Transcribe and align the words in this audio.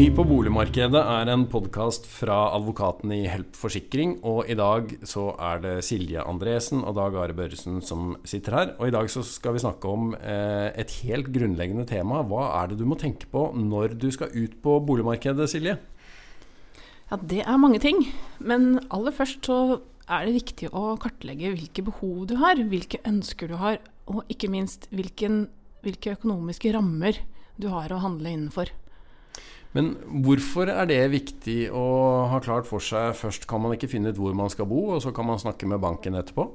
Ny 0.00 0.06
på 0.16 0.22
boligmarkedet 0.24 1.00
er 1.12 1.28
en 1.28 1.42
podkast 1.52 2.06
fra 2.08 2.54
advokaten 2.56 3.10
i 3.12 3.26
Help 3.28 3.52
Forsikring. 3.58 4.14
Og 4.24 4.48
i 4.48 4.54
dag 4.56 4.94
så 5.04 5.26
er 5.36 5.60
det 5.60 5.74
Silje 5.84 6.22
Andresen 6.24 6.80
og 6.88 6.94
Dag 6.96 7.18
Are 7.20 7.36
Børresen 7.36 7.82
som 7.84 8.14
sitter 8.24 8.56
her. 8.56 8.72
Og 8.78 8.88
i 8.88 8.94
dag 8.94 9.10
så 9.12 9.20
skal 9.26 9.58
vi 9.58 9.60
snakke 9.60 9.92
om 9.92 10.14
eh, 10.16 10.70
et 10.80 10.96
helt 11.02 11.28
grunnleggende 11.34 11.84
tema. 11.90 12.22
Hva 12.24 12.46
er 12.62 12.72
det 12.72 12.80
du 12.80 12.86
må 12.88 12.96
tenke 12.96 13.28
på 13.28 13.50
når 13.52 13.98
du 14.00 14.08
skal 14.14 14.32
ut 14.32 14.56
på 14.64 14.78
boligmarkedet, 14.88 15.50
Silje? 15.52 15.76
Ja, 17.10 17.20
det 17.20 17.44
er 17.44 17.60
mange 17.60 17.84
ting. 17.84 18.00
Men 18.40 18.78
aller 18.88 19.12
først 19.12 19.52
så 19.52 19.82
er 20.08 20.24
det 20.24 20.38
viktig 20.40 20.72
å 20.72 20.96
kartlegge 21.02 21.52
hvilke 21.52 21.84
behov 21.92 22.24
du 22.30 22.38
har, 22.40 22.56
hvilke 22.56 23.04
ønsker 23.04 23.52
du 23.52 23.60
har, 23.60 23.82
og 24.08 24.24
ikke 24.32 24.48
minst 24.48 24.88
hvilken, 24.96 25.42
hvilke 25.84 26.16
økonomiske 26.16 26.72
rammer 26.72 27.20
du 27.60 27.68
har 27.68 27.92
å 27.92 28.06
handle 28.08 28.32
innenfor. 28.32 28.72
Men 29.76 29.92
hvorfor 30.24 30.70
er 30.72 30.88
det 30.90 30.98
viktig 31.12 31.68
å 31.70 31.84
ha 32.32 32.40
klart 32.42 32.66
for 32.66 32.82
seg 32.82 33.14
først? 33.14 33.46
Kan 33.50 33.62
man 33.62 33.76
ikke 33.76 33.90
finne 33.92 34.10
ut 34.10 34.18
hvor 34.18 34.34
man 34.34 34.50
skal 34.50 34.66
bo, 34.70 34.88
og 34.96 35.04
så 35.04 35.12
kan 35.14 35.28
man 35.28 35.38
snakke 35.38 35.68
med 35.70 35.82
banken 35.82 36.18
etterpå? 36.18 36.48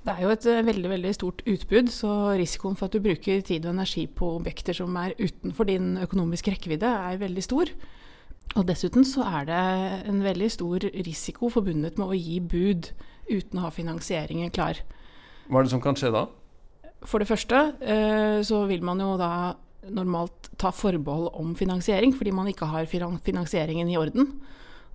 Det 0.00 0.14
er 0.14 0.24
jo 0.24 0.32
et 0.32 0.46
eh, 0.48 0.62
veldig 0.64 0.90
veldig 0.94 1.12
stort 1.12 1.42
utbud, 1.44 1.90
så 1.92 2.32
risikoen 2.40 2.78
for 2.78 2.88
at 2.88 2.96
du 2.96 3.04
bruker 3.04 3.42
tid 3.44 3.66
og 3.68 3.74
energi 3.74 4.06
på 4.08 4.30
objekter 4.38 4.76
som 4.76 4.96
er 4.96 5.12
utenfor 5.20 5.68
din 5.68 5.98
økonomiske 6.00 6.54
rekkevidde, 6.54 6.88
er 6.88 7.20
veldig 7.20 7.44
stor. 7.44 7.72
Og 8.56 8.64
dessuten 8.66 9.04
så 9.04 9.26
er 9.28 9.44
det 9.50 9.64
en 10.10 10.24
veldig 10.24 10.48
stor 10.50 10.88
risiko 10.96 11.52
forbundet 11.52 12.00
med 12.00 12.08
å 12.08 12.16
gi 12.16 12.40
bud 12.40 12.88
uten 13.28 13.60
å 13.60 13.66
ha 13.66 13.74
finansieringen 13.74 14.50
klar. 14.50 14.80
Hva 15.50 15.60
er 15.60 15.68
det 15.68 15.74
som 15.74 15.84
kan 15.84 15.98
skje 15.98 16.14
da? 16.16 16.24
For 17.04 17.20
det 17.20 17.28
første 17.28 17.60
eh, 17.84 18.40
så 18.44 18.64
vil 18.72 18.82
man 18.84 19.04
jo 19.04 19.12
da 19.20 19.52
normalt 19.88 20.50
ta 20.60 20.72
forbehold 20.74 21.30
om 21.38 21.54
finansiering, 21.56 22.12
fordi 22.16 22.34
man 22.36 22.50
ikke 22.50 22.68
har 22.68 22.88
finansieringen 22.90 23.88
i 23.88 23.98
orden. 24.00 24.34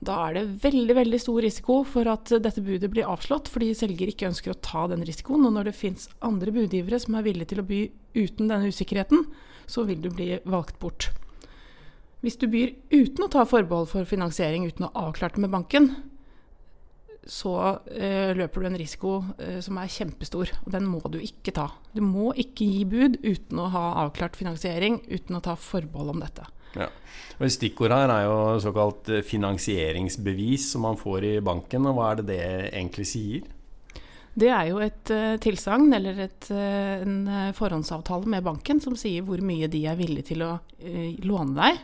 Da 0.06 0.18
er 0.28 0.36
det 0.36 0.44
veldig 0.66 0.96
veldig 0.98 1.20
stor 1.24 1.42
risiko 1.46 1.80
for 1.88 2.08
at 2.12 2.30
dette 2.44 2.62
budet 2.62 2.92
blir 2.92 3.08
avslått, 3.10 3.48
fordi 3.50 3.72
selger 3.78 4.12
ikke 4.12 4.28
ønsker 4.30 4.54
å 4.54 4.60
ta 4.60 4.86
den 4.92 5.06
risikoen. 5.08 5.46
Og 5.48 5.56
når 5.56 5.70
det 5.70 5.78
fins 5.80 6.10
andre 6.26 6.54
budgivere 6.54 7.00
som 7.02 7.16
er 7.16 7.26
villige 7.26 7.54
til 7.54 7.64
å 7.64 7.68
by 7.68 7.82
uten 8.18 8.52
denne 8.52 8.70
usikkerheten, 8.70 9.26
så 9.66 9.86
vil 9.88 10.04
du 10.04 10.12
bli 10.14 10.36
valgt 10.46 10.78
bort. 10.84 11.10
Hvis 12.26 12.38
du 12.42 12.48
byr 12.50 12.74
uten 12.92 13.26
å 13.26 13.32
ta 13.32 13.46
forbehold 13.48 13.90
for 13.92 14.08
finansiering, 14.10 14.68
uten 14.68 14.88
å 14.88 14.92
ha 14.92 15.08
avklart 15.08 15.40
med 15.42 15.54
banken, 15.54 15.94
så 17.26 17.54
eh, 17.90 18.32
løper 18.38 18.62
du 18.62 18.68
en 18.70 18.78
risiko 18.78 19.16
eh, 19.42 19.58
som 19.66 19.80
er 19.82 19.92
kjempestor, 19.92 20.52
og 20.64 20.70
den 20.76 20.86
må 20.90 21.02
du 21.10 21.18
ikke 21.18 21.54
ta. 21.56 21.70
Du 21.96 22.04
må 22.06 22.32
ikke 22.38 22.68
gi 22.70 22.84
bud 22.90 23.18
uten 23.26 23.62
å 23.62 23.72
ha 23.74 23.86
avklart 24.04 24.38
finansiering, 24.38 25.02
uten 25.10 25.40
å 25.40 25.44
ta 25.46 25.58
forbehold 25.58 26.14
om 26.14 26.22
dette. 26.22 26.46
Ja. 26.76 26.90
Og 27.40 27.52
Stikkord 27.52 27.96
her 27.96 28.12
er 28.14 28.28
jo 28.28 28.38
såkalt 28.62 29.10
eh, 29.10 29.26
finansieringsbevis 29.26 30.70
som 30.76 30.86
man 30.86 31.00
får 31.02 31.30
i 31.32 31.36
banken. 31.46 31.90
og 31.90 31.98
Hva 31.98 32.12
er 32.12 32.22
det 32.22 32.28
det 32.30 32.46
egentlig 32.70 33.10
sier? 33.10 33.52
Det 34.36 34.50
er 34.52 34.68
jo 34.68 34.82
et 34.84 35.10
uh, 35.16 35.38
tilsagn 35.40 35.94
eller 35.96 36.18
et, 36.26 36.48
uh, 36.52 37.06
en 37.06 37.54
forhåndsavtale 37.56 38.28
med 38.28 38.44
banken 38.44 38.82
som 38.84 38.98
sier 39.00 39.24
hvor 39.24 39.40
mye 39.40 39.70
de 39.72 39.86
er 39.88 39.96
villige 39.96 40.34
til 40.34 40.44
å 40.44 40.58
uh, 40.60 41.06
låne 41.24 41.56
deg 41.56 41.80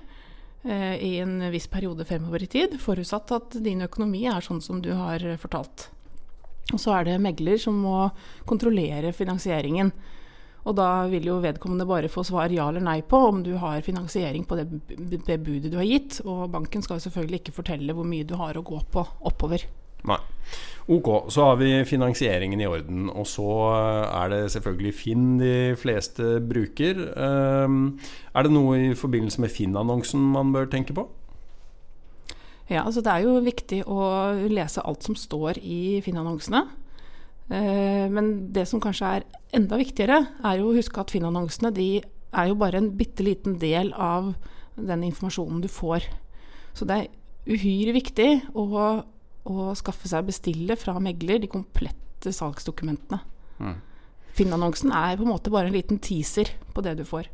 i 0.63 1.15
en 1.17 1.39
viss 1.49 1.65
periode 1.71 2.05
fremover 2.05 2.43
i 2.45 2.49
tid, 2.51 2.75
forutsatt 2.81 3.31
at 3.33 3.55
din 3.65 3.81
økonomi 3.81 4.27
er 4.29 4.45
sånn 4.45 4.61
som 4.61 4.81
du 4.83 4.91
har 4.93 5.23
fortalt. 5.41 5.87
Og 6.69 6.79
så 6.79 6.93
er 6.99 7.07
det 7.07 7.21
megler 7.23 7.57
som 7.59 7.79
må 7.81 8.09
kontrollere 8.49 9.13
finansieringen. 9.15 9.91
Og 10.61 10.75
da 10.77 11.07
vil 11.09 11.25
jo 11.25 11.39
vedkommende 11.41 11.87
bare 11.89 12.11
få 12.11 12.23
svar 12.27 12.53
ja 12.53 12.67
eller 12.69 12.83
nei 12.85 12.99
på 13.01 13.17
om 13.31 13.41
du 13.43 13.55
har 13.57 13.81
finansiering 13.81 14.45
på 14.45 14.59
det, 14.59 14.67
det 15.25 15.39
budet 15.41 15.71
du 15.73 15.79
har 15.79 15.89
gitt. 15.89 16.19
Og 16.21 16.45
banken 16.53 16.85
skal 16.85 17.01
selvfølgelig 17.01 17.41
ikke 17.41 17.57
fortelle 17.57 17.95
hvor 17.97 18.07
mye 18.07 18.27
du 18.27 18.35
har 18.37 18.57
å 18.57 18.65
gå 18.65 18.83
på 18.93 19.05
oppover. 19.31 19.65
Nei. 20.09 20.19
Ok, 20.91 21.07
så 21.29 21.45
har 21.45 21.59
vi 21.61 21.69
finansieringen 21.85 22.59
i 22.61 22.67
orden. 22.67 23.09
Og 23.13 23.27
så 23.29 23.47
er 24.09 24.31
det 24.33 24.41
selvfølgelig 24.51 24.93
Finn 24.97 25.37
de 25.39 25.75
fleste 25.79 26.39
bruker. 26.43 27.05
Ehm, 27.15 27.99
er 28.33 28.43
det 28.43 28.51
noe 28.51 28.79
i 28.79 28.93
forbindelse 28.97 29.43
med 29.43 29.53
Finn-annonsen 29.53 30.23
man 30.33 30.51
bør 30.53 30.67
tenke 30.71 30.95
på? 30.97 31.05
Ja, 32.71 32.85
altså 32.85 33.03
det 33.03 33.13
er 33.13 33.27
jo 33.27 33.37
viktig 33.45 33.83
å 33.85 34.01
lese 34.49 34.83
alt 34.83 35.05
som 35.05 35.15
står 35.15 35.61
i 35.61 36.01
Finn-annonsene. 36.03 36.65
Ehm, 37.51 38.11
men 38.17 38.33
det 38.51 38.67
som 38.67 38.81
kanskje 38.81 39.15
er 39.19 39.27
enda 39.53 39.77
viktigere, 39.79 40.25
er 40.43 40.59
jo 40.59 40.71
å 40.71 40.75
huske 40.75 40.99
at 40.99 41.13
Finn-annonsene 41.13 41.71
de 41.77 42.01
er 42.01 42.47
jo 42.49 42.57
bare 42.59 42.81
en 42.81 42.91
bitte 42.97 43.23
liten 43.23 43.59
del 43.61 43.93
av 43.93 44.33
den 44.75 45.03
informasjonen 45.03 45.61
du 45.61 45.69
får. 45.71 46.09
Så 46.73 46.87
det 46.87 46.97
er 46.97 47.11
uhyre 47.51 47.93
viktig 47.95 48.29
å 48.55 48.65
å 49.49 49.71
skaffe 49.77 50.09
seg 50.09 50.27
bestille 50.27 50.77
fra 50.79 50.97
megler 51.01 51.41
de 51.41 51.49
komplette 51.51 52.33
salgsdokumentene. 52.35 53.21
Mm. 53.61 53.77
Finn-annonsen 54.37 54.93
er 54.95 55.17
på 55.19 55.25
en 55.25 55.33
måte 55.33 55.51
bare 55.53 55.71
en 55.71 55.75
liten 55.75 55.99
teaser 56.03 56.53
på 56.71 56.83
det 56.85 56.95
du 56.99 57.05
får. 57.07 57.29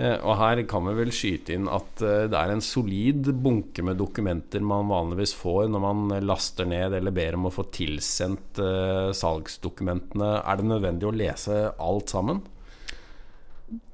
Eh, 0.00 0.16
og 0.24 0.38
her 0.40 0.62
kan 0.68 0.86
vi 0.88 0.94
vel 0.96 1.12
skyte 1.14 1.54
inn 1.54 1.68
at 1.70 2.00
eh, 2.04 2.26
det 2.32 2.36
er 2.38 2.52
en 2.54 2.62
solid 2.64 3.28
bunke 3.44 3.84
med 3.84 3.98
dokumenter 4.00 4.62
man 4.64 4.88
vanligvis 4.90 5.34
får 5.36 5.68
når 5.70 5.82
man 5.84 6.14
laster 6.24 6.68
ned 6.68 6.96
eller 6.96 7.14
ber 7.14 7.36
om 7.36 7.48
å 7.50 7.54
få 7.54 7.66
tilsendt 7.74 8.60
eh, 8.64 9.10
salgsdokumentene. 9.16 10.32
Er 10.40 10.60
det 10.60 10.70
nødvendig 10.70 11.08
å 11.08 11.16
lese 11.16 11.60
alt 11.76 12.14
sammen? 12.14 12.42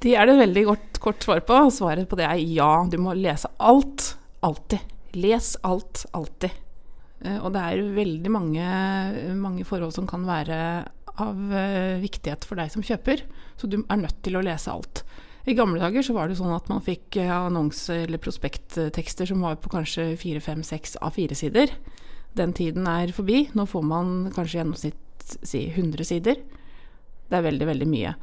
Det 0.00 0.14
er 0.16 0.28
det 0.30 0.38
veldig 0.38 0.62
godt, 0.70 1.00
kort 1.04 1.26
svar 1.26 1.42
på. 1.44 1.58
Svaret 1.74 2.08
på 2.08 2.18
det 2.18 2.28
er 2.28 2.40
ja. 2.40 2.70
Du 2.88 2.96
må 3.02 3.16
lese 3.18 3.50
alt. 3.58 4.14
Alltid. 4.46 4.94
Les 5.16 5.50
alt. 5.66 6.06
Alltid. 6.16 6.54
Eh, 7.26 7.38
og 7.42 7.52
det 7.54 7.62
er 7.62 7.94
veldig 7.96 8.32
mange, 8.32 8.66
mange, 9.38 9.66
forhold 9.66 9.94
som 9.96 10.08
kan 10.08 10.26
være 10.28 10.58
av 11.16 11.54
eh, 11.56 11.96
viktighet 12.02 12.44
for 12.46 12.60
deg 12.60 12.72
som 12.72 12.84
kjøper, 12.84 13.24
så 13.56 13.70
du 13.70 13.80
er 13.82 14.02
nødt 14.02 14.20
til 14.24 14.38
å 14.38 14.44
lese 14.44 14.72
alt. 14.72 15.02
I 15.46 15.54
gamle 15.54 15.78
dager 15.78 16.02
så 16.02 16.14
var 16.16 16.28
det 16.28 16.38
sånn 16.40 16.54
at 16.54 16.68
man 16.70 16.82
fikk 16.84 17.20
eh, 17.22 17.30
annonse- 17.30 18.02
eller 18.04 18.22
prospekttekster 18.22 19.30
som 19.30 19.44
var 19.46 19.58
på 19.62 19.70
kanskje 19.72 20.10
fire, 20.20 20.42
fem, 20.42 20.64
seks 20.66 20.98
A4-sider. 20.98 21.72
Den 22.36 22.52
tiden 22.56 22.88
er 22.90 23.14
forbi. 23.16 23.46
Nå 23.56 23.64
får 23.70 23.84
man 23.86 24.16
kanskje 24.34 24.60
gjennomsnitt 24.60 25.36
si 25.46 25.66
100 25.70 26.04
sider. 26.06 26.42
Det 27.26 27.38
er 27.38 27.46
veldig, 27.46 27.68
veldig 27.70 27.88
mye. 27.88 28.16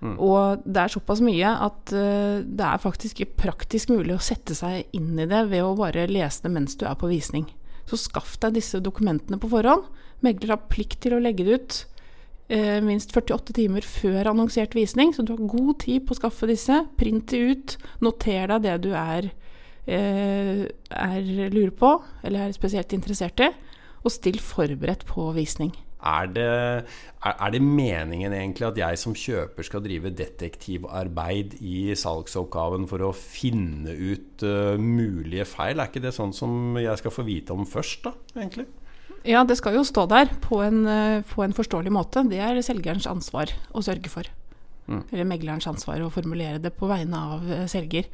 Mm. 0.00 0.14
Og 0.16 0.62
det 0.64 0.80
er 0.80 0.92
såpass 0.94 1.20
mye 1.20 1.50
at 1.66 1.92
uh, 1.92 2.40
det 2.40 2.64
er 2.64 2.80
faktisk 2.80 3.20
praktisk 3.36 3.90
mulig 3.92 4.14
å 4.16 4.22
sette 4.24 4.56
seg 4.56 4.88
inn 4.96 5.12
i 5.20 5.26
det 5.28 5.42
ved 5.50 5.60
å 5.60 5.74
bare 5.76 6.06
lese 6.08 6.46
det 6.46 6.54
mens 6.54 6.78
du 6.80 6.86
er 6.88 6.96
på 6.98 7.10
visning. 7.10 7.44
Så 7.90 7.98
skaff 7.98 8.36
deg 8.42 8.54
disse 8.54 8.78
dokumentene 8.82 9.40
på 9.42 9.50
forhånd. 9.50 9.88
Megler 10.22 10.54
har 10.54 10.68
plikt 10.70 11.00
til 11.02 11.16
å 11.16 11.22
legge 11.22 11.46
det 11.46 11.56
ut 11.58 11.78
eh, 12.52 12.78
minst 12.84 13.10
48 13.14 13.56
timer 13.56 13.86
før 13.86 14.30
annonsert 14.30 14.76
visning, 14.78 15.14
så 15.14 15.24
du 15.24 15.34
har 15.34 15.50
god 15.50 15.80
tid 15.82 16.06
på 16.06 16.14
å 16.14 16.20
skaffe 16.20 16.48
disse. 16.50 16.84
Print 17.00 17.32
det 17.32 17.42
ut. 17.50 17.76
Noter 18.04 18.50
deg 18.54 18.66
det 18.68 18.76
du 18.86 18.90
er, 18.94 19.30
eh, 19.90 20.64
er 20.90 21.30
lurer 21.50 21.74
på, 21.74 21.94
eller 22.22 22.46
er 22.46 22.56
spesielt 22.56 22.94
interessert 22.96 23.42
i, 23.42 23.50
og 24.04 24.14
still 24.14 24.38
forberedt 24.42 25.06
på 25.08 25.30
visning. 25.36 25.74
Er 26.00 26.30
det, 26.32 26.48
er 27.20 27.50
det, 27.52 27.60
meningen 27.60 28.32
egentlig 28.32 28.66
at 28.70 28.78
jeg 28.80 29.00
som 29.02 29.14
kjøper 29.16 29.66
skal 29.66 29.82
drive 29.84 30.12
detektivarbeid 30.16 31.58
i 31.60 31.92
salgsoppgaven 31.98 32.86
for 32.88 33.04
å 33.04 33.12
finne 33.12 33.92
ut 33.92 34.44
uh, 34.46 34.80
mulige 34.80 35.44
feil? 35.48 35.76
Er 35.76 35.90
ikke 35.90 36.02
det 36.06 36.14
sånn 36.16 36.32
som 36.36 36.78
jeg 36.80 36.96
skal 37.02 37.12
få 37.12 37.26
vite 37.28 37.52
om 37.52 37.68
først, 37.68 38.08
da, 38.08 38.14
egentlig? 38.38 38.66
Ja, 39.28 39.44
det 39.44 39.58
skal 39.60 39.76
jo 39.76 39.84
stå 39.84 40.06
der 40.08 40.32
på 40.40 40.62
en, 40.64 40.82
uh, 40.88 41.20
på 41.28 41.44
en 41.44 41.56
forståelig 41.56 41.92
måte. 41.92 42.24
Det 42.30 42.40
er 42.40 42.64
selgerens 42.64 43.08
ansvar 43.10 43.52
å 43.76 43.84
sørge 43.84 44.12
for. 44.12 44.30
Mm. 44.88 45.04
Eller 45.12 45.28
meglerens 45.28 45.68
ansvar 45.68 46.00
å 46.00 46.12
formulere 46.12 46.62
det 46.64 46.72
på 46.78 46.88
vegne 46.88 47.24
av 47.36 47.44
uh, 47.44 47.64
selger. 47.70 48.08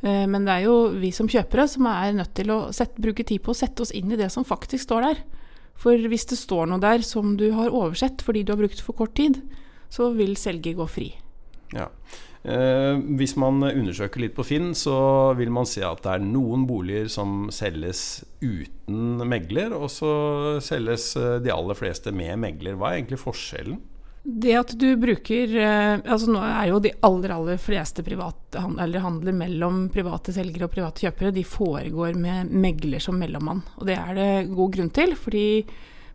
Men 0.00 0.46
det 0.46 0.52
er 0.54 0.62
jo 0.64 0.94
vi 0.96 1.10
som 1.12 1.26
kjøpere 1.28 1.66
som 1.68 1.84
er 1.90 2.14
nødt 2.16 2.30
til 2.32 2.48
å 2.54 2.54
sette, 2.72 3.02
bruke 3.04 3.20
tid 3.28 3.42
på 3.44 3.52
å 3.52 3.58
sette 3.58 3.84
oss 3.84 3.90
inn 3.92 4.08
i 4.08 4.16
det 4.16 4.30
som 4.32 4.46
faktisk 4.48 4.86
står 4.86 5.04
der. 5.04 5.18
For 5.80 6.10
hvis 6.12 6.28
det 6.28 6.36
står 6.40 6.68
noe 6.68 6.82
der 6.82 7.04
som 7.06 7.36
du 7.40 7.48
har 7.56 7.72
oversett 7.72 8.20
fordi 8.24 8.44
du 8.44 8.52
har 8.54 8.60
brukt 8.60 8.82
for 8.84 8.96
kort 8.98 9.14
tid, 9.16 9.40
så 9.90 10.10
vil 10.16 10.36
selger 10.38 10.76
gå 10.78 10.86
fri. 10.90 11.08
Ja. 11.74 11.88
Eh, 12.40 12.96
hvis 13.20 13.34
man 13.36 13.60
undersøker 13.66 14.22
litt 14.22 14.36
på 14.36 14.44
Finn, 14.48 14.70
så 14.76 14.96
vil 15.36 15.50
man 15.52 15.68
se 15.68 15.82
at 15.84 16.00
det 16.04 16.14
er 16.14 16.24
noen 16.24 16.64
boliger 16.68 17.10
som 17.12 17.50
selges 17.52 18.22
uten 18.40 19.20
megler, 19.28 19.74
og 19.76 19.90
så 19.92 20.12
selges 20.64 21.12
eh, 21.20 21.36
de 21.44 21.52
aller 21.52 21.76
fleste 21.76 22.14
med 22.16 22.38
megler. 22.40 22.78
Hva 22.80 22.92
er 22.92 23.02
egentlig 23.02 23.20
forskjellen? 23.24 23.80
Det 24.22 24.52
at 24.52 24.72
du 24.76 24.88
bruker 25.00 25.52
eh, 25.56 25.94
altså 26.04 26.28
Nå 26.28 26.40
er 26.44 26.66
jo 26.68 26.80
de 26.84 26.92
aller 27.06 27.32
aller 27.32 27.60
fleste 27.60 28.04
handler, 28.04 29.00
handler 29.00 29.32
mellom 29.32 29.86
private 29.92 30.34
selgere 30.36 30.66
og 30.68 30.74
private 30.74 31.06
kjøpere, 31.06 31.32
de 31.32 31.44
foregår 31.44 32.18
med 32.20 32.52
megler 32.52 33.00
som 33.00 33.16
mellommann. 33.16 33.62
Og 33.80 33.88
det 33.88 33.96
er 33.96 34.12
det 34.18 34.50
god 34.52 34.74
grunn 34.76 34.92
til, 34.92 35.16
fordi 35.16 35.64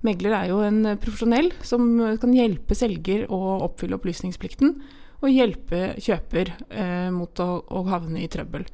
megler 0.05 0.37
er 0.37 0.51
jo 0.51 0.61
en 0.61 0.83
profesjonell 1.01 1.49
som 1.65 1.87
kan 2.21 2.35
hjelpe 2.35 2.77
selger 2.77 3.25
å 3.33 3.41
oppfylle 3.65 3.97
opplysningsplikten, 3.97 4.75
og 5.23 5.31
hjelpe 5.33 5.95
kjøper 5.97 6.53
eh, 6.69 7.09
mot 7.09 7.41
å, 7.41 7.49
å, 7.65 7.85
havne 7.89 8.21
i 8.21 8.29
trøbbel. 8.29 8.67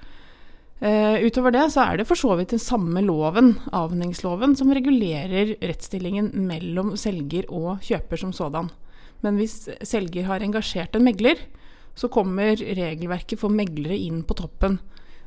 Uh, 0.82 1.22
utover 1.22 1.54
det 1.54 1.68
så 1.70 1.84
er 1.86 2.00
det 2.00 2.08
for 2.10 2.18
så 2.18 2.34
vidt 2.40 2.56
den 2.56 2.60
samme 2.60 3.04
loven, 3.06 3.52
avhendingsloven, 3.70 4.56
som 4.58 4.72
regulerer 4.74 5.54
rettsstillingen 5.62 6.32
mellom 6.50 6.96
selger 6.98 7.46
og 7.54 7.86
kjøper 7.86 8.18
som 8.18 8.32
sådan. 8.34 8.72
Men 9.26 9.38
hvis 9.40 9.68
selger 9.88 10.28
har 10.30 10.44
engasjert 10.44 10.96
en 10.98 11.06
megler, 11.06 11.40
så 11.96 12.10
kommer 12.12 12.56
regelverket 12.58 13.40
for 13.42 13.54
meglere 13.54 13.98
inn 14.00 14.24
på 14.26 14.38
toppen. 14.40 14.80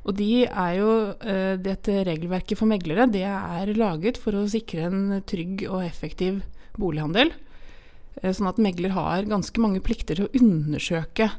Og 0.05 0.17
de 0.19 0.45
jo, 0.45 0.91
uh, 1.17 1.55
Dette 1.61 2.03
regelverket 2.05 2.61
for 2.61 2.69
meglere 2.69 3.07
det 3.09 3.25
er 3.25 3.73
laget 3.79 4.21
for 4.21 4.37
å 4.37 4.49
sikre 4.51 4.89
en 4.91 5.03
trygg 5.25 5.65
og 5.71 5.85
effektiv 5.87 6.43
bolighandel. 6.77 7.33
Uh, 8.21 8.31
sånn 8.31 8.51
at 8.51 8.61
megler 8.61 8.97
har 8.97 9.31
ganske 9.31 9.63
mange 9.63 9.81
plikter 9.85 10.19
til 10.19 10.29
å 10.29 10.43
undersøke 10.43 11.31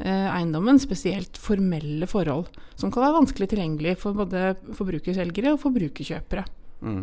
Eh, 0.00 0.28
eiendommen, 0.32 0.78
spesielt 0.80 1.36
formelle 1.36 2.06
forhold, 2.08 2.48
som 2.80 2.92
kan 2.92 3.02
være 3.04 3.18
vanskelig 3.18 3.50
tilgjengelig 3.52 3.98
for 4.00 4.16
både 4.16 4.54
forbrukerselgere 4.78 5.52
og 5.52 5.60
forbrukerkjøpere. 5.60 6.46
Mm. 6.80 7.02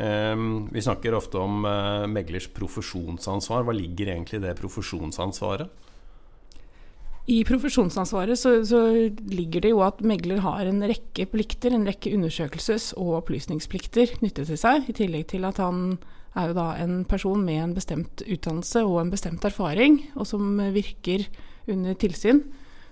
Um, 0.00 0.68
vi 0.72 0.82
snakker 0.84 1.16
ofte 1.16 1.40
om 1.40 1.64
uh, 1.68 2.06
meglers 2.10 2.48
profesjonsansvar. 2.56 3.66
Hva 3.66 3.76
ligger 3.76 4.14
egentlig 4.14 4.40
i 4.40 4.46
det 4.46 4.56
profesjonsansvaret? 4.60 5.86
I 7.28 7.42
profesjonsansvaret 7.44 8.40
så, 8.40 8.54
så, 8.64 8.78
ligger 9.28 9.60
det 9.60 9.74
jo 9.74 9.82
at 9.84 9.98
megler 10.00 10.40
har 10.40 10.64
en 10.64 10.80
rekke 10.80 11.26
plikter, 11.28 11.74
en 11.76 11.84
rekke 11.84 12.14
undersøkelses- 12.16 12.94
og 12.96 13.18
opplysningsplikter 13.18 14.14
knyttet 14.16 14.48
til 14.48 14.56
seg, 14.56 14.88
i 14.88 14.96
tillegg 14.96 15.26
til 15.34 15.44
at 15.44 15.60
han 15.60 15.98
er 16.38 16.48
jo 16.48 16.56
da 16.56 16.70
en 16.80 17.02
person 17.08 17.42
med 17.44 17.60
en 17.60 17.76
bestemt 17.76 18.24
utdannelse 18.24 18.80
og 18.86 19.02
en 19.02 19.12
bestemt 19.12 19.44
erfaring, 19.44 20.00
og 20.16 20.24
som 20.30 20.56
virker 20.72 21.26
under 21.68 22.00
tilsyn 22.00 22.46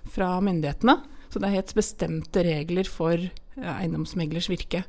fra 0.05 0.35
myndighetene. 0.45 0.99
Så 1.33 1.41
det 1.41 1.49
er 1.49 1.57
helt 1.57 1.73
bestemte 1.77 2.45
regler 2.45 2.85
for 2.89 3.17
eiendomsmeglers 3.57 4.51
virke. 4.53 4.83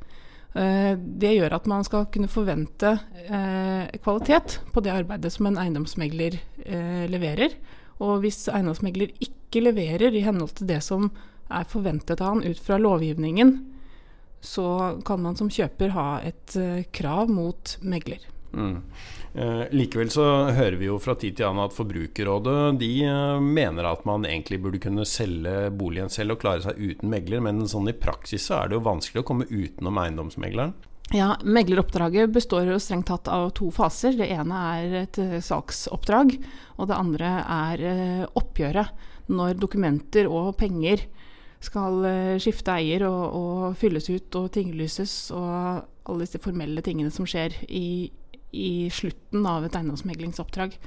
Eh, 0.57 0.95
det 0.97 1.35
gjør 1.37 1.57
at 1.59 1.67
man 1.69 1.85
skal 1.85 2.07
kunne 2.13 2.31
forvente 2.31 2.95
eh, 3.27 3.99
kvalitet 4.01 4.59
på 4.73 4.83
det 4.85 4.95
arbeidet 4.95 5.33
som 5.35 5.51
en 5.51 5.59
eiendomsmegler 5.61 6.39
eh, 6.65 7.05
leverer. 7.11 7.57
Og 8.01 8.23
hvis 8.25 8.47
eiendomsmegler 8.49 9.13
ikke 9.25 9.65
leverer 9.67 10.15
i 10.15 10.25
henhold 10.25 10.57
til 10.59 10.71
det 10.71 10.81
som 10.87 11.11
er 11.53 11.69
forventet 11.69 12.21
av 12.21 12.37
han 12.37 12.47
ut 12.47 12.61
fra 12.61 12.79
lovgivningen, 12.81 13.59
så 14.41 15.01
kan 15.05 15.23
man 15.25 15.37
som 15.37 15.51
kjøper 15.51 15.97
ha 15.97 16.09
et 16.23 16.55
krav 16.95 17.31
mot 17.33 17.73
megler. 17.83 18.23
Mm. 18.59 18.83
Eh, 19.35 19.65
likevel 19.71 20.11
så 20.11 20.25
hører 20.57 20.77
vi 20.81 20.89
jo 20.89 20.97
fra 21.03 21.15
tid 21.19 21.37
til 21.39 21.47
annen 21.47 21.67
at 21.69 21.75
Forbrukerrådet 21.77 22.79
de 22.81 22.91
eh, 23.07 23.41
mener 23.45 23.87
at 23.87 24.07
man 24.09 24.25
egentlig 24.27 24.61
burde 24.65 24.81
kunne 24.83 25.05
selge 25.07 25.69
boligen 25.79 26.11
selv 26.11 26.35
og 26.35 26.43
klare 26.43 26.65
seg 26.65 26.81
uten 26.81 27.13
megler, 27.13 27.43
men 27.45 27.67
sånn 27.69 27.91
i 27.91 27.97
praksis 27.97 28.49
så 28.49 28.63
er 28.63 28.71
det 28.71 28.79
jo 28.79 28.87
vanskelig 28.89 29.23
å 29.23 29.29
komme 29.29 29.49
utenom 29.51 30.01
eiendomsmegleren. 30.03 30.75
Ja, 31.15 31.37
Megleroppdraget 31.41 32.33
består 32.35 32.67
jo 32.69 32.81
strengt 32.83 33.09
tatt 33.09 33.31
av 33.33 33.47
to 33.57 33.71
faser. 33.73 34.17
Det 34.19 34.27
ene 34.33 34.65
er 34.75 34.97
et 35.05 35.21
eh, 35.23 35.39
saksoppdrag, 35.45 36.35
og 36.77 36.91
det 36.91 36.99
andre 36.99 37.31
er 37.45 37.87
oppgjøret. 38.37 39.07
Når 39.29 39.61
dokumenter 39.61 40.25
og 40.29 40.55
penger 40.57 41.05
skal 41.61 42.01
skifte 42.41 42.73
eier 42.79 43.03
og, 43.05 43.23
og 43.35 43.63
fylles 43.77 44.07
ut 44.09 44.37
og 44.39 44.47
tinglyses 44.55 45.13
og 45.37 45.83
alle 46.09 46.25
disse 46.25 46.41
formelle 46.41 46.81
tingene 46.87 47.11
som 47.13 47.27
skjer 47.29 47.57
i, 47.69 48.09
i 48.53 48.89
slutten 48.93 49.47
av 49.47 49.67
et 49.67 49.77
eiendomsmeglingsoppdrag. 49.77 50.79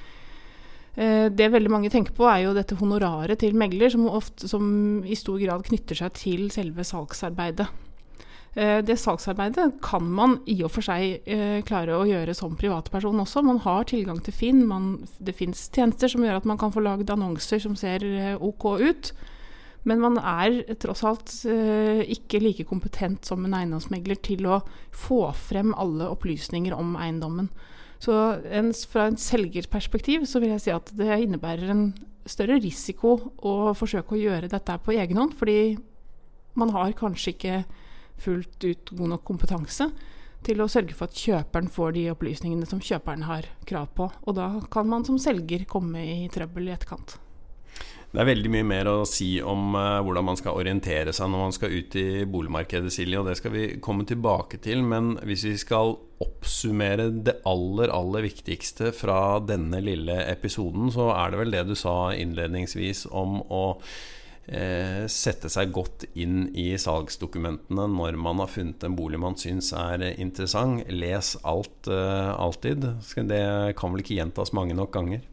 Eh, 0.96 1.30
det 1.32 1.52
veldig 1.54 1.72
mange 1.72 1.92
tenker 1.92 2.16
på, 2.16 2.26
er 2.28 2.46
jo 2.46 2.56
dette 2.56 2.76
honoraret 2.80 3.40
til 3.40 3.56
megler, 3.56 3.92
som, 3.94 4.10
ofte, 4.12 4.50
som 4.52 4.66
i 5.08 5.16
stor 5.16 5.40
grad 5.40 5.64
knytter 5.70 6.02
seg 6.04 6.18
til 6.20 6.50
selve 6.52 6.84
salgsarbeidet. 6.88 7.70
Eh, 8.60 8.82
det 8.84 8.98
salgsarbeidet 9.00 9.78
kan 9.86 10.04
man 10.04 10.42
i 10.52 10.58
og 10.66 10.74
for 10.74 10.84
seg 10.84 11.24
eh, 11.24 11.62
klare 11.64 11.96
å 11.96 12.08
gjøre 12.10 12.36
som 12.36 12.58
privatperson 12.60 13.24
også. 13.24 13.46
Man 13.48 13.62
har 13.64 13.88
tilgang 13.88 14.20
til 14.26 14.36
Finn. 14.36 14.66
Man, 14.68 14.98
det 15.24 15.38
fins 15.40 15.70
tjenester 15.72 16.12
som 16.12 16.26
gjør 16.26 16.42
at 16.42 16.50
man 16.50 16.60
kan 16.60 16.76
få 16.76 16.84
lagd 16.84 17.14
annonser 17.14 17.64
som 17.64 17.78
ser 17.80 18.04
OK 18.44 18.68
ut. 18.82 19.14
Men 19.90 20.02
man 20.04 20.20
er 20.20 20.60
tross 20.82 21.02
alt 21.08 21.34
eh, 21.50 22.04
ikke 22.14 22.42
like 22.44 22.66
kompetent 22.70 23.26
som 23.26 23.46
en 23.46 23.56
eiendomsmegler 23.58 24.20
til 24.22 24.46
å 24.46 24.62
få 24.94 25.24
frem 25.34 25.74
alle 25.74 26.10
opplysninger 26.12 26.76
om 26.76 26.94
eiendommen. 27.02 27.50
Så 28.02 28.14
en, 28.50 28.72
fra 28.74 29.08
en 29.10 29.18
selgerperspektiv 29.18 30.26
så 30.30 30.42
vil 30.42 30.56
jeg 30.56 30.64
si 30.64 30.74
at 30.74 30.90
det 30.98 31.20
innebærer 31.24 31.74
en 31.74 31.86
større 32.30 32.60
risiko 32.62 33.18
å 33.42 33.74
forsøke 33.78 34.16
å 34.16 34.22
gjøre 34.22 34.50
dette 34.50 34.78
på 34.86 34.94
egen 34.94 35.18
hånd, 35.22 35.36
fordi 35.38 35.78
man 36.58 36.74
har 36.76 36.94
kanskje 36.98 37.34
ikke 37.36 37.60
fullt 38.22 38.66
ut 38.66 38.94
god 38.98 39.16
nok 39.16 39.26
kompetanse 39.26 39.90
til 40.46 40.62
å 40.62 40.70
sørge 40.70 40.96
for 40.98 41.10
at 41.10 41.18
kjøperen 41.18 41.70
får 41.70 41.94
de 41.98 42.08
opplysningene 42.14 42.70
som 42.70 42.82
kjøperen 42.82 43.26
har 43.28 43.50
krav 43.70 43.92
på. 43.98 44.10
Og 44.26 44.38
da 44.38 44.48
kan 44.74 44.90
man 44.90 45.06
som 45.06 45.20
selger 45.22 45.68
komme 45.70 46.02
i 46.02 46.30
trøbbel 46.34 46.70
i 46.70 46.74
etterkant. 46.74 47.18
Det 48.12 48.20
er 48.20 48.28
veldig 48.28 48.50
mye 48.52 48.66
mer 48.68 48.88
å 48.92 48.96
si 49.08 49.38
om 49.40 49.72
uh, 49.78 50.02
hvordan 50.04 50.26
man 50.28 50.36
skal 50.40 50.58
orientere 50.60 51.14
seg 51.16 51.30
når 51.32 51.44
man 51.46 51.54
skal 51.56 51.72
ut 51.72 51.96
i 51.96 52.08
boligmarkedet, 52.28 52.92
Silje, 52.92 53.22
og 53.22 53.30
det 53.30 53.38
skal 53.40 53.54
vi 53.56 53.68
komme 53.80 54.04
tilbake 54.08 54.60
til. 54.60 54.84
Men 54.84 55.14
hvis 55.24 55.46
vi 55.48 55.54
skal 55.62 55.96
oppsummere 56.22 57.08
det 57.24 57.38
aller, 57.48 57.94
aller 57.96 58.28
viktigste 58.28 58.92
fra 58.92 59.40
denne 59.40 59.80
lille 59.80 60.20
episoden, 60.28 60.92
så 60.92 61.08
er 61.16 61.32
det 61.32 61.40
vel 61.40 61.56
det 61.56 61.64
du 61.72 61.78
sa 61.80 62.12
innledningsvis 62.12 63.06
om 63.16 63.40
å 63.48 63.64
uh, 63.80 65.08
sette 65.08 65.48
seg 65.56 65.72
godt 65.72 66.10
inn 66.12 66.50
i 66.52 66.74
salgsdokumentene 66.76 67.88
når 67.96 68.20
man 68.20 68.44
har 68.44 68.52
funnet 68.52 68.84
en 68.84 69.00
bolig 69.00 69.24
man 69.24 69.40
syns 69.40 69.72
er 69.72 70.10
interessant. 70.18 70.84
Les 70.92 71.38
alt 71.48 71.88
uh, 71.88 72.36
alltid. 72.36 72.92
Det 73.24 73.46
kan 73.80 73.96
vel 73.96 74.04
ikke 74.04 74.20
gjentas 74.20 74.52
mange 74.52 74.76
nok 74.76 75.00
ganger? 75.00 75.31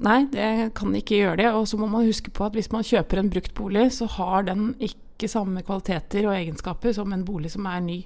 Nei, 0.00 0.24
det 0.32 0.72
kan 0.78 0.94
ikke 0.96 1.18
gjøre 1.20 1.38
det. 1.42 1.50
Og 1.52 1.66
så 1.68 1.76
må 1.76 1.88
man 1.90 2.06
huske 2.08 2.32
på 2.32 2.46
at 2.46 2.56
hvis 2.56 2.70
man 2.72 2.86
kjøper 2.86 3.20
en 3.20 3.30
brukt 3.32 3.52
bolig, 3.54 3.90
så 3.92 4.08
har 4.08 4.48
den 4.48 4.72
ikke 4.80 5.28
samme 5.28 5.62
kvaliteter 5.66 6.26
og 6.26 6.36
egenskaper 6.36 6.94
som 6.96 7.12
en 7.12 7.26
bolig 7.28 7.52
som 7.52 7.68
er 7.68 7.84
ny. 7.84 8.00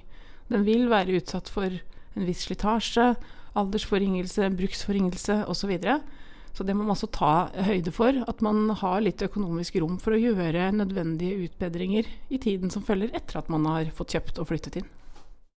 Den 0.51 0.65
vil 0.67 0.89
være 0.91 1.15
utsatt 1.19 1.49
for 1.51 1.71
en 1.71 2.27
viss 2.27 2.43
slitasje, 2.47 3.13
aldersforringelse, 3.57 4.51
bruksforringelse 4.57 5.41
osv. 5.45 5.61
Så, 5.61 5.69
videre. 5.71 5.99
så 6.53 6.63
det 6.67 6.75
må 6.75 6.83
man 6.83 6.95
også 6.95 7.09
ta 7.13 7.49
høyde 7.69 7.93
for. 7.95 8.19
At 8.27 8.43
man 8.43 8.67
har 8.83 9.01
litt 9.01 9.23
økonomisk 9.23 9.79
rom 9.79 9.97
for 10.03 10.15
å 10.15 10.21
gjøre 10.21 10.73
nødvendige 10.75 11.47
utbedringer 11.47 12.11
i 12.29 12.37
tiden 12.43 12.73
som 12.73 12.83
følger 12.83 13.15
etter 13.15 13.39
at 13.39 13.49
man 13.53 13.65
har 13.69 13.95
fått 13.95 14.17
kjøpt 14.17 14.43
og 14.43 14.51
flyttet 14.51 14.81
inn. 14.81 14.91